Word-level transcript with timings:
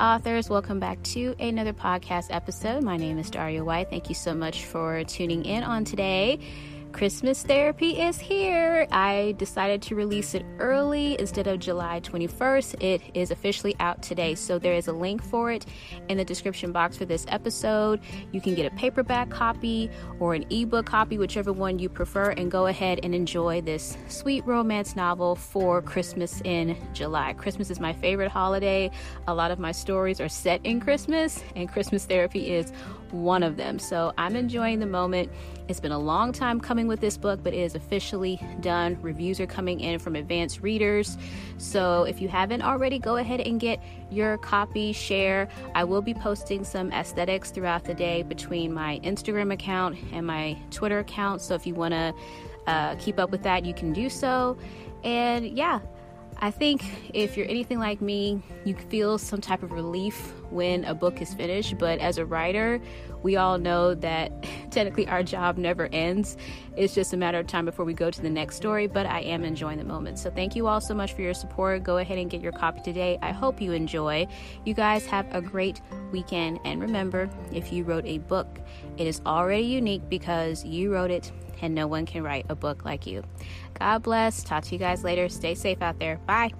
authors. 0.00 0.50
Welcome 0.50 0.80
back 0.80 1.00
to 1.04 1.36
another 1.38 1.72
podcast 1.72 2.26
episode. 2.30 2.82
My 2.82 2.96
name 2.96 3.16
is 3.16 3.30
Daria 3.30 3.62
White. 3.62 3.90
Thank 3.90 4.08
you 4.08 4.14
so 4.14 4.34
much 4.34 4.64
for 4.64 5.04
tuning 5.04 5.44
in 5.44 5.62
on 5.62 5.84
today. 5.84 6.40
Christmas 6.92 7.42
therapy 7.42 8.00
is 8.00 8.18
here. 8.18 8.86
I 8.92 9.34
decided 9.38 9.82
to 9.82 9.94
release 9.94 10.34
it 10.34 10.44
early 10.58 11.18
instead 11.18 11.46
of 11.46 11.58
July 11.58 12.00
21st. 12.00 12.82
It 12.82 13.02
is 13.14 13.30
officially 13.30 13.74
out 13.80 14.02
today. 14.02 14.34
So 14.34 14.58
there 14.58 14.74
is 14.74 14.88
a 14.88 14.92
link 14.92 15.22
for 15.22 15.50
it 15.50 15.66
in 16.08 16.18
the 16.18 16.24
description 16.24 16.70
box 16.70 16.96
for 16.96 17.04
this 17.04 17.24
episode. 17.28 18.00
You 18.30 18.40
can 18.40 18.54
get 18.54 18.70
a 18.70 18.76
paperback 18.76 19.30
copy 19.30 19.90
or 20.20 20.34
an 20.34 20.44
ebook 20.50 20.86
copy, 20.86 21.18
whichever 21.18 21.52
one 21.52 21.78
you 21.78 21.88
prefer, 21.88 22.30
and 22.30 22.50
go 22.50 22.66
ahead 22.66 23.00
and 23.02 23.14
enjoy 23.14 23.62
this 23.62 23.96
sweet 24.08 24.46
romance 24.46 24.94
novel 24.94 25.34
for 25.34 25.82
Christmas 25.82 26.40
in 26.42 26.76
July. 26.92 27.32
Christmas 27.32 27.70
is 27.70 27.80
my 27.80 27.92
favorite 27.92 28.30
holiday. 28.30 28.90
A 29.26 29.34
lot 29.34 29.50
of 29.50 29.58
my 29.58 29.72
stories 29.72 30.20
are 30.20 30.28
set 30.28 30.60
in 30.64 30.78
Christmas, 30.78 31.42
and 31.56 31.72
Christmas 31.72 32.04
therapy 32.04 32.50
is 32.52 32.72
one 33.12 33.42
of 33.42 33.56
them. 33.56 33.78
So 33.78 34.12
I'm 34.18 34.36
enjoying 34.36 34.80
the 34.80 34.86
moment. 34.86 35.30
It's 35.68 35.80
been 35.80 35.92
a 35.92 35.98
long 35.98 36.32
time 36.32 36.60
coming 36.60 36.88
with 36.88 37.00
this 37.00 37.16
book, 37.16 37.40
but 37.42 37.54
it 37.54 37.60
is 37.60 37.74
officially 37.74 38.40
done. 38.60 38.98
Reviews 39.00 39.38
are 39.40 39.46
coming 39.46 39.80
in 39.80 39.98
from 39.98 40.16
advanced 40.16 40.60
readers. 40.60 41.16
So 41.58 42.04
if 42.04 42.20
you 42.20 42.28
haven't 42.28 42.62
already, 42.62 42.98
go 42.98 43.16
ahead 43.16 43.40
and 43.40 43.60
get 43.60 43.82
your 44.10 44.38
copy, 44.38 44.92
share. 44.92 45.48
I 45.74 45.84
will 45.84 46.02
be 46.02 46.14
posting 46.14 46.64
some 46.64 46.90
aesthetics 46.92 47.50
throughout 47.50 47.84
the 47.84 47.94
day 47.94 48.22
between 48.22 48.72
my 48.72 49.00
Instagram 49.04 49.52
account 49.52 49.96
and 50.12 50.26
my 50.26 50.58
Twitter 50.70 50.98
account. 50.98 51.40
So 51.40 51.54
if 51.54 51.66
you 51.66 51.74
want 51.74 51.92
to 51.92 52.14
uh, 52.66 52.96
keep 52.96 53.18
up 53.18 53.30
with 53.30 53.42
that, 53.42 53.64
you 53.64 53.74
can 53.74 53.92
do 53.92 54.08
so. 54.08 54.56
And 55.04 55.46
yeah, 55.56 55.80
I 56.42 56.50
think 56.50 56.82
if 57.14 57.36
you're 57.36 57.48
anything 57.48 57.78
like 57.78 58.00
me, 58.00 58.42
you 58.64 58.74
feel 58.74 59.16
some 59.16 59.40
type 59.40 59.62
of 59.62 59.70
relief 59.70 60.32
when 60.50 60.84
a 60.84 60.92
book 60.92 61.22
is 61.22 61.32
finished. 61.32 61.78
But 61.78 62.00
as 62.00 62.18
a 62.18 62.26
writer, 62.26 62.80
we 63.22 63.36
all 63.36 63.58
know 63.58 63.94
that 63.94 64.32
technically 64.72 65.06
our 65.06 65.22
job 65.22 65.58
never 65.58 65.88
ends. 65.92 66.36
It's 66.76 66.94
just 66.94 67.12
a 67.12 67.16
matter 67.16 67.38
of 67.38 67.46
time 67.46 67.64
before 67.64 67.84
we 67.84 67.94
go 67.94 68.10
to 68.10 68.22
the 68.22 68.30
next 68.30 68.56
story. 68.56 68.86
But 68.86 69.06
I 69.06 69.20
am 69.20 69.44
enjoying 69.44 69.78
the 69.78 69.84
moment. 69.84 70.18
So 70.18 70.30
thank 70.30 70.56
you 70.56 70.66
all 70.66 70.80
so 70.80 70.94
much 70.94 71.12
for 71.12 71.22
your 71.22 71.34
support. 71.34 71.82
Go 71.82 71.98
ahead 71.98 72.18
and 72.18 72.30
get 72.30 72.40
your 72.40 72.52
copy 72.52 72.80
today. 72.80 73.18
I 73.22 73.30
hope 73.30 73.60
you 73.60 73.72
enjoy. 73.72 74.26
You 74.64 74.74
guys 74.74 75.06
have 75.06 75.32
a 75.34 75.40
great 75.40 75.80
weekend. 76.10 76.58
And 76.64 76.80
remember, 76.80 77.30
if 77.52 77.72
you 77.72 77.84
wrote 77.84 78.06
a 78.06 78.18
book, 78.18 78.58
it 78.96 79.06
is 79.06 79.20
already 79.26 79.64
unique 79.64 80.08
because 80.08 80.64
you 80.64 80.92
wrote 80.92 81.10
it 81.10 81.30
and 81.60 81.74
no 81.74 81.86
one 81.86 82.06
can 82.06 82.22
write 82.22 82.46
a 82.48 82.54
book 82.54 82.84
like 82.84 83.06
you. 83.06 83.22
God 83.78 84.02
bless. 84.02 84.42
Talk 84.42 84.64
to 84.64 84.72
you 84.72 84.78
guys 84.78 85.04
later. 85.04 85.28
Stay 85.28 85.54
safe 85.54 85.80
out 85.80 85.98
there. 85.98 86.18
Bye. 86.26 86.52